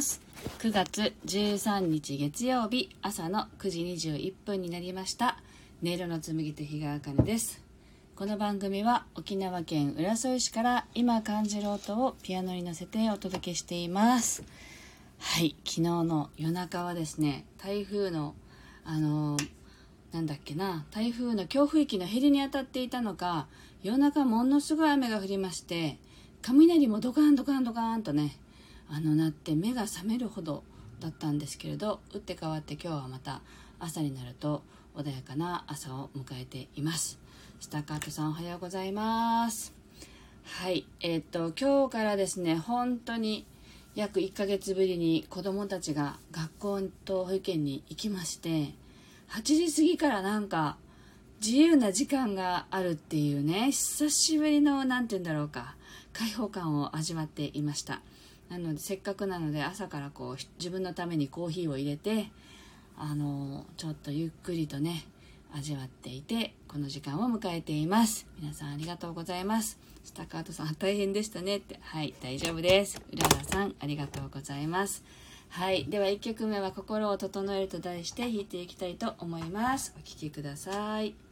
[0.00, 0.22] ます。
[0.60, 3.80] 9月13日月曜日朝の9時
[4.10, 5.36] 21分になりました。
[5.82, 7.62] 音色の紡手日川茜です。
[8.16, 14.42] この番組は沖縄県浦添市から今感じる音をピアノに乗せてお届けしています。
[15.18, 18.34] はい昨日の夜中はですね台風の
[18.86, 19.36] あの
[20.12, 23.48] なんだっけな台風の強風域のヘリに当たっていたのか
[23.82, 25.98] 夜中ものすごい雨が降りまして
[26.40, 28.38] 雷もドカンドカンドカンとね
[28.92, 30.64] あの鳴って目が覚めるほど
[30.98, 33.40] だったんですけれど打って変わって今日はまた
[33.78, 34.62] 朝になると
[34.96, 37.18] 穏やかな朝を迎えています。
[37.60, 39.72] スタッカートさんおはようございます。
[40.44, 43.46] はいえー、っと今日からですね本当に
[43.94, 48.74] 約1ヶ月ぶりに子供たちが学校と保育園に行きまして
[49.30, 50.76] 8時過ぎからなんか
[51.40, 55.76] 自由な時間があるっていうね久しぶりの何て言うんだろうか
[56.12, 58.00] 開放感を味わっていました。
[58.50, 62.30] なのでせっかくなので朝からこう自分のためにコーヒーを入れて
[62.98, 65.06] あのちょっとゆっくりとね
[65.54, 68.26] 味わっていてこの時間を迎えています。
[68.40, 69.78] 皆さんありがとうございます。
[70.04, 71.78] スタッカートさん大変でしたねって。
[71.82, 73.00] はい大丈夫です。
[73.12, 75.02] うららさんありがとうございます。
[75.48, 79.94] はいでは1曲目は「心を整える」と題して弾いていきたいと思います。
[79.96, 81.29] お聴きください。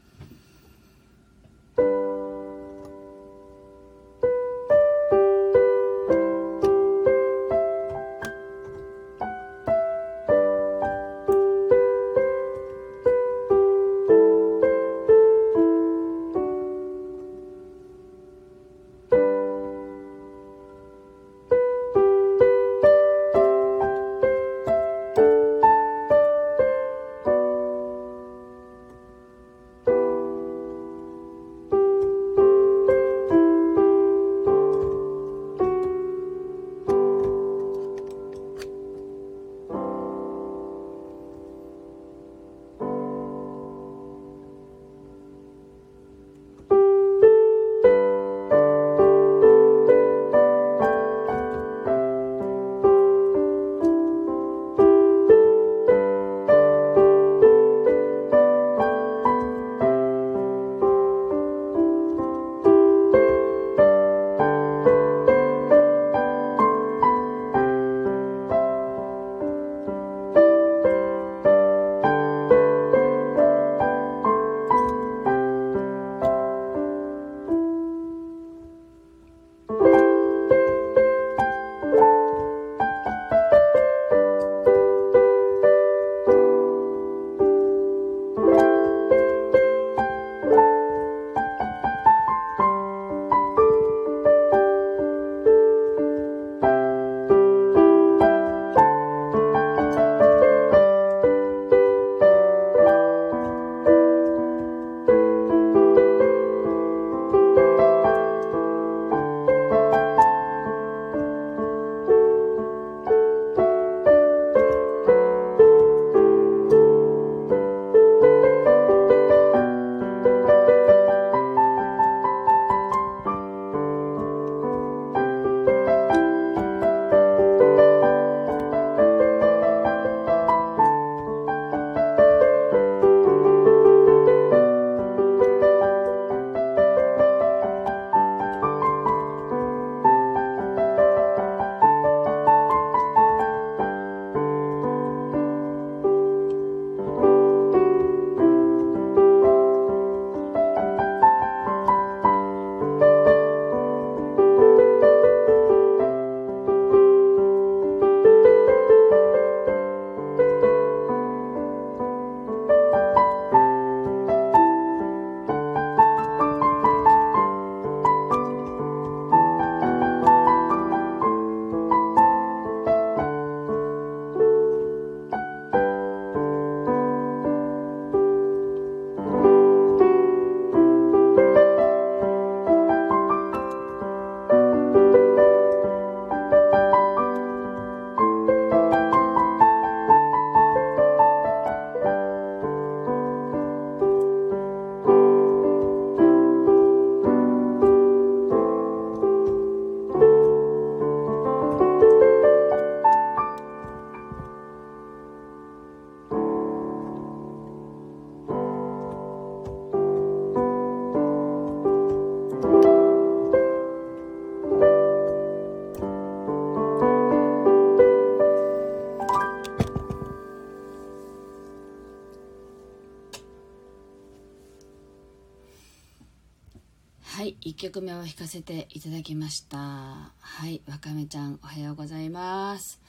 [227.78, 229.78] 曲目を弾かせていただきました。
[229.78, 230.33] は
[230.66, 233.01] いわかめちゃんおはようございます。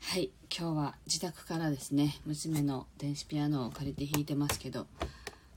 [0.00, 4.86] はい今日は自宅からですね娘の電子ピアノを借りて弾いてますけど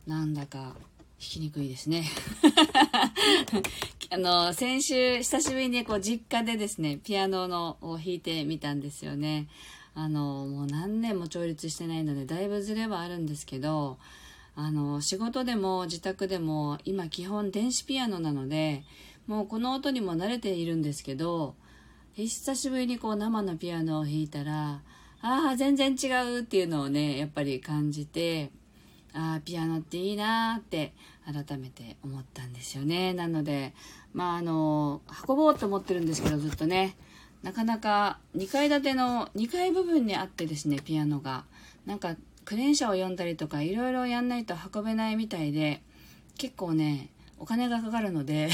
[0.07, 0.73] なんだか弾
[1.19, 2.09] きにくいですね。
[4.09, 9.47] あの先週久しぶりにこう実家でですねピアノのを弾いてみたんですよね。
[9.93, 13.99] あのもう何年も調律してないのでだいぶずれはあるんですけど
[14.59, 18.83] あの仕事でも自宅でも今基本電子ピアノなので
[19.27, 21.53] もうこの音にも慣れているんですけど
[22.15, 24.81] 久しぶりにこう生のピアノを弾いたら
[25.21, 26.07] ああ全然違
[26.37, 28.49] うっていうのをねやっぱり感じて
[29.13, 30.91] ああピアノっていいなって
[31.23, 33.13] 改めて思ったんですよね。
[33.13, 33.73] なので
[34.13, 36.95] まああの運ぼうと思ってるんですけどずっとね
[37.43, 41.45] なかなか2階建ての2階部分にあってですねピアノが。
[41.85, 45.81] なんかクレーン車を呼んだりとかいろいろやんないと運べないみたいで
[46.37, 48.47] 結構ねお金がかかるので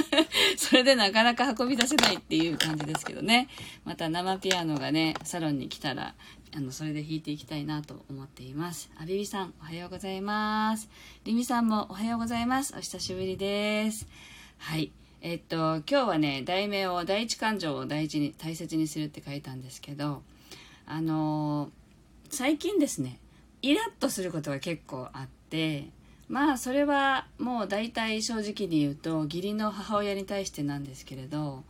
[0.56, 3.48] それでなかなか運び出せないっていう感じですけどね。
[3.84, 6.14] また生ピアノがねサロンに来たら
[6.56, 8.90] あのそれで弾いていきたいなと思っています。
[8.96, 10.88] あビビさんおはようございます。
[11.24, 12.74] リミさんもおはようございます。
[12.74, 14.08] お久しぶりです。
[14.56, 14.90] はい。
[15.20, 20.22] えっと今日はね題名を第一感情を大事に大切にするって書いたんですけど
[20.86, 21.70] あの
[22.30, 23.18] 最近ですね
[23.64, 25.88] イラッとすることが結構あって
[26.28, 31.64] まあそれはもう大体正直に言うと義理の母親に対してなんですけれど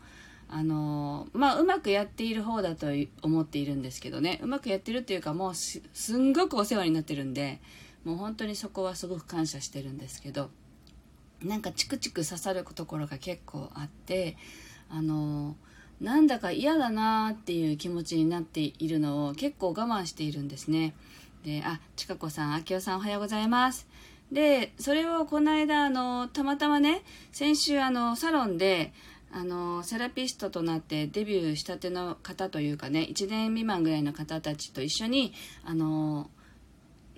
[0.48, 2.88] あのまあうまくやっている方だと
[3.22, 4.40] 思っているんですけどね。
[4.42, 5.80] うまくやってるっていうかもうす
[6.18, 7.60] んごくお世話になってるんで
[8.04, 10.50] もう本当にそこはすごく感謝してるんですけど
[11.42, 14.36] なんかチクチク刺さるところが結構あって
[14.90, 15.54] あの
[16.00, 20.94] なんだか嫌だなっていう気持ちになっているのを結構我慢しているんですね。
[21.44, 23.86] であちかこさんあきおさんおはようございます。
[24.32, 27.02] でそれをこの間あのたまたまね
[27.32, 28.92] 先週あのサロンで
[29.30, 36.30] あのセラピストとなってデビューしたての方というかね1年未満ぐらいの方たちと一緒にあの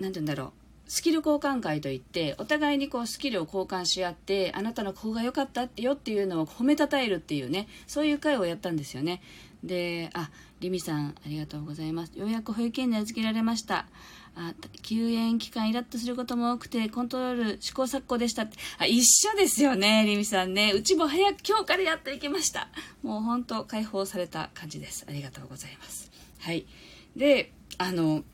[0.00, 0.52] 何て言うんだろう
[0.88, 9.22] スキル交換会といってお互いにこうスキルを交換し合ってあなたのここが良かったよっていうのを褒めたたえるっていうねそういう会をやったんですよね。
[9.66, 10.30] であ
[10.60, 12.18] リミさんありがとうございます。
[12.18, 13.86] ようやく保育園に預けられました。
[14.38, 14.52] あ
[14.82, 18.42] 休園期間イラッとすることも多くてコントロール試行錯誤でした。
[18.42, 20.72] ってあ一緒ですよねリミさんね。
[20.72, 22.68] うちも早く今日からやっていきました。
[23.02, 25.06] もう本当解放された感じです。
[25.08, 26.10] ありがとうございます。
[26.40, 26.66] はい。
[27.16, 28.24] であの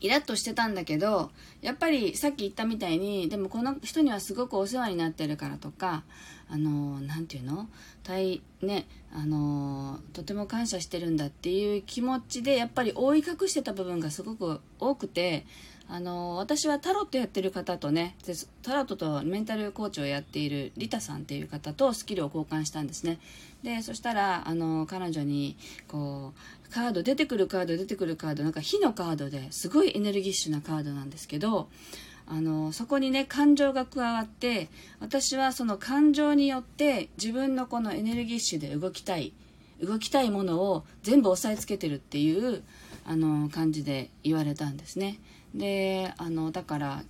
[0.00, 1.30] イラッとしてたんだけど
[1.60, 6.04] やっぱりさっき言ったみたいにでもこの人にはすごくお世話になってるからとか
[6.48, 7.68] あの何て言うの？
[8.02, 15.44] 対ねあのとても感謝してるんだっていう気持ちでやっぱり覆い隠してた部分がすごく多くて
[15.92, 18.14] あの私はタロットやってる方とね
[18.62, 23.18] タロットとメンタルコーチをやっているリタさんっていう方とスキルを交換したんですね。
[23.64, 25.56] でそしたらあの彼女に
[25.88, 26.32] こ
[26.68, 31.68] うカード出てくるカード出てくるカードなんか火のカードですごいエネルギッシュなカードなんですけど
[32.28, 34.68] あのそこにね感情が加わって
[35.00, 39.32] 私はその感情によって自分のこのエネルギッシュで動きたい
[39.82, 42.62] 動きたいものを全部押さえつけてるっていう
[43.04, 45.18] あの感じで言われたんですね。
[45.54, 47.02] であのだから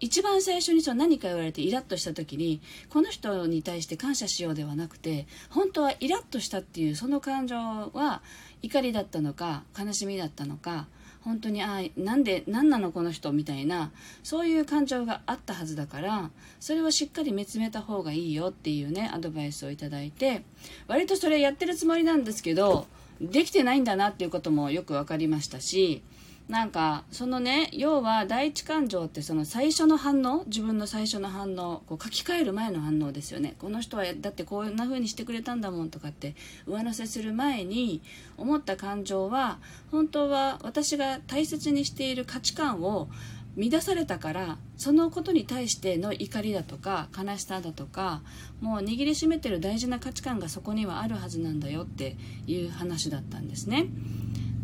[0.00, 8.22] 一番最初にその何か言われてイラッとした時にこの人に対して感謝しようではなくて本当はイラッとしたっていうその感情は
[8.62, 10.86] 怒りだったのか悲しみだったのか
[11.22, 13.90] 本当にあなんで何なのこの人みたいな
[14.22, 16.30] そういう感情があったはずだから
[16.60, 20.42] それをしっかり見つめた方がいいよっていうねアドバイスをいただいて
[20.86, 22.86] 割とそれやってるつもりなんですけど
[23.20, 26.02] できてないんだなっていうこともよく分かりましたし
[26.48, 36.34] なんかそのね要は第一感情ってその最初の反応自分の最初の反応こう書き換える前の反応ですよねこの人はだってこんな風にしてくれたんだもんとかって
[36.66, 38.02] 上乗せする前に
[38.36, 39.58] 思った感情は
[39.90, 43.08] 本当は私が大切にしている価値観を
[43.56, 48.20] 乱されたからそのことに対しての怒りだとか悲しさだとか
[48.60, 53.86] もう握りしめてる大事な価値観がそこにはあるはずなんだよっていう話だったんですね。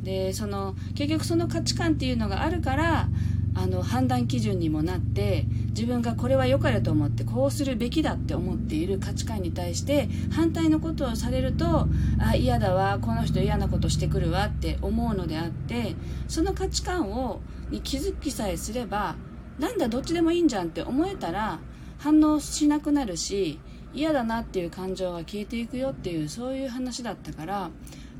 [0.02, 3.08] でその結局その価値観っていうのがあるから
[3.54, 11.88] あの判断基準にもなって自分がこれは良かれと思ってこうするべきだって思っている価値観に対して反対のことをされると
[12.20, 15.96] あ嫌だわこの人嫌なことしてくるわって思うのであって
[16.28, 17.40] その価値観を
[17.70, 19.16] に気づきさえすれば
[19.58, 21.60] なんだどっちでもいいんじゃんって思えたら
[21.98, 23.58] 反応しなくなるし
[23.92, 27.70] 嫌だなっていう感情が消えていくよっていうそういう話だったから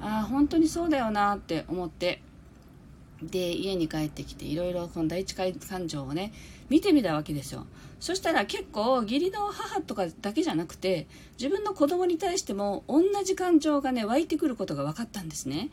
[0.01, 2.23] ああ本当にそうだよなって思って。
[3.23, 6.33] で家に帰ってきていろいろこの第一感情をね
[6.71, 7.67] 見てみたわけですよ。
[8.01, 11.07] そしたら結構義理の母とかだけじゃなくて
[11.39, 15.69] 自分の子供に対しても同じ感情がね湧いてくることが分かったんですね。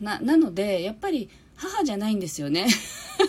[0.00, 2.66] なのでやっぱり母じゃないんですよね。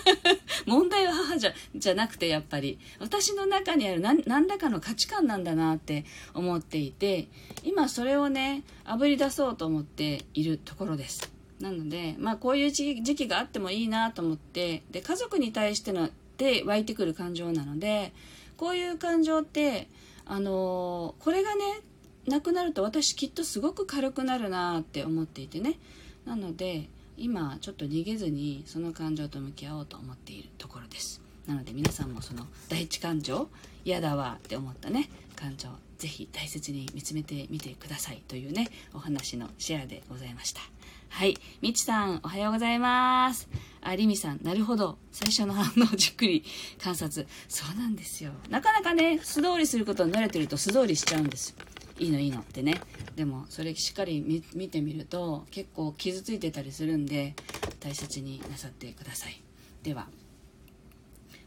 [0.66, 1.03] 問題
[1.44, 7.28] じゃじゃなくてやっぱり私の中にある何何らかの価値観なんだなって思っていて
[7.64, 11.32] 今それをねあぶり出そうと思っているところです。
[11.60, 18.14] なのでまあこういう時期があってもいいなと思ってで家族に対してので湧いてくる感情なので
[18.58, 19.88] こういう感情って
[20.26, 21.82] あの、これがね
[22.28, 25.78] なくなると私きっとすごく軽くなるなって思っていてね。
[26.26, 31.23] なので今ちょっと逃げずにその感情と向き合おうと思っているところです。
[31.48, 33.50] なので皆さんもその第一感情
[33.84, 40.62] 嫌だわって思ったね感情ぜひ大切に見つめてみてくださいというねお話のシェアでございました。
[41.10, 43.48] はいみちさんおはようございます。
[43.82, 44.98] ありみさんなるほど。
[45.12, 46.44] 最初の反応じっくり
[46.82, 47.28] 観察。
[47.48, 48.32] そうなんですよ。
[48.50, 51.56] なかなかね素通りすることに慣れてると素通りしちゃうんです。
[52.00, 52.82] いいのいいのってね。
[53.16, 57.36] でもそれしっかり見てみると結構傷ついてたりするんで
[57.80, 59.42] 大切になさってください。
[59.84, 60.08] では。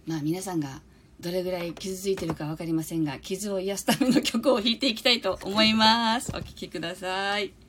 [0.07, 0.81] まあ皆さんが
[1.21, 6.31] どれぐらい傷ついてるか分かりませんが傷を癒すための曲を弾いていきたいと思います。
[6.35, 7.66] お聴きください。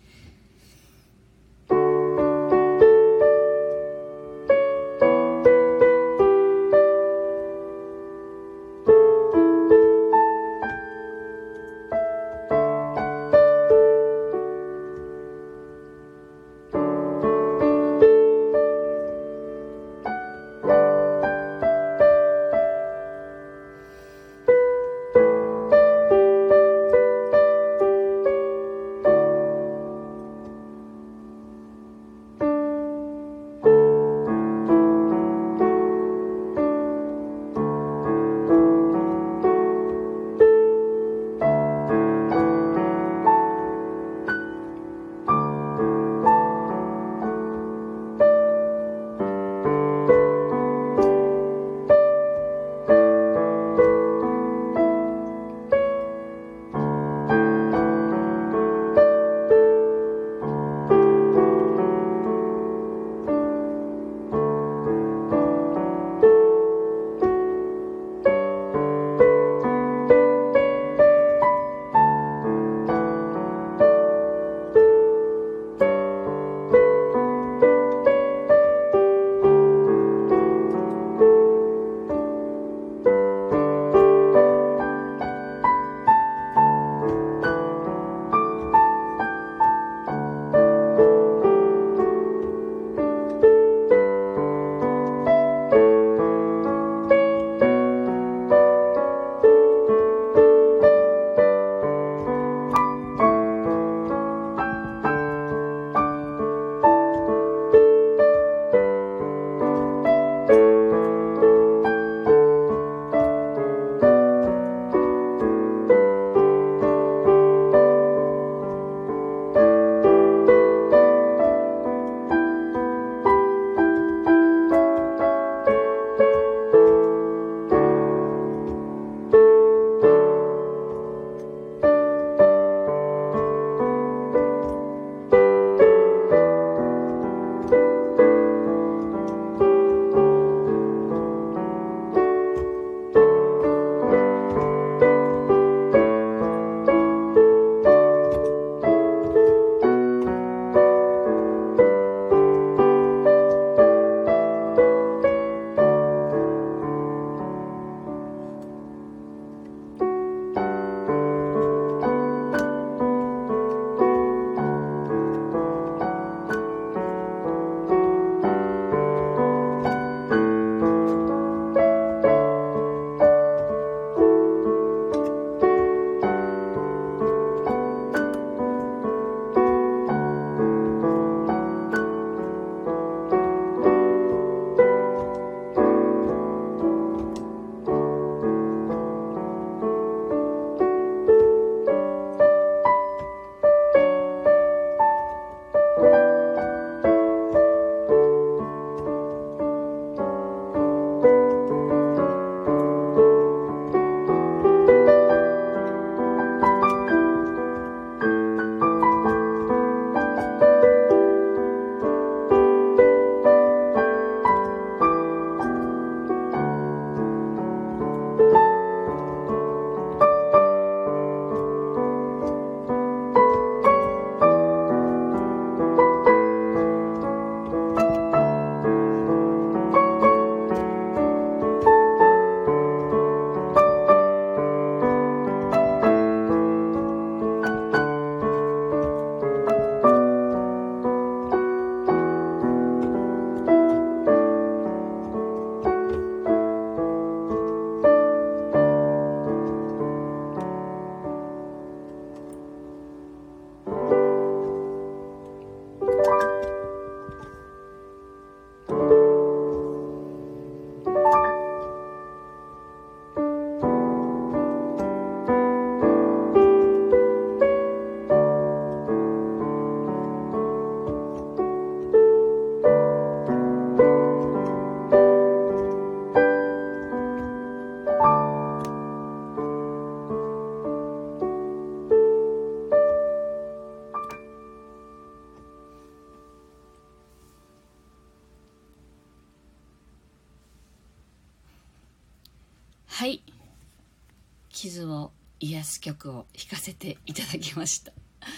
[296.57, 298.11] 弾かせていただきました。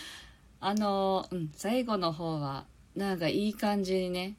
[0.62, 2.65] あのうん最後の方は
[2.96, 4.36] なんかいい感じにね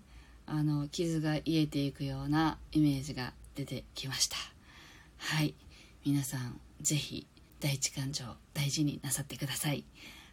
[0.47, 4.37] あの傷が癒えていくようなイメージが出てきました。
[5.19, 5.55] はい。
[6.05, 7.27] 皆さん是非
[7.61, 8.25] 第一感情
[8.55, 9.85] 大事になさってください。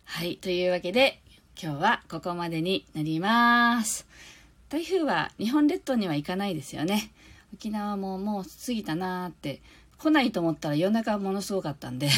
[0.06, 0.38] はい。
[0.38, 1.22] というわけで
[1.62, 4.08] 今日はここまでになります。
[4.70, 7.12] 台風は日本列島には行かないですよね。
[7.54, 9.62] 沖縄ももう過ぎたなーって
[10.00, 12.10] 来ないと思ったら夜中ものすごかったんで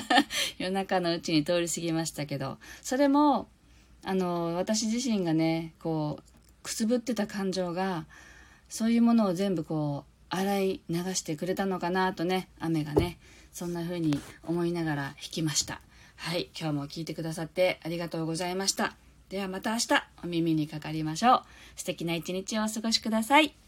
[0.58, 3.48] 夜中のうちに通り過ぎましたけどそれも
[4.04, 6.22] あの私自身がねこう
[6.62, 8.06] くすぶってた感情が
[8.68, 13.18] そういうものを全部こう洗い流してくれたのかなとね雨がね
[13.52, 15.80] そんな風に思いながら弾きました。
[16.16, 18.94] はい今日も聞いてくださってありがとうございました。
[19.28, 19.88] ではまた明日
[20.24, 21.42] お耳にかかりましょう。
[21.76, 23.61] 素敵な一日をお過ごしください。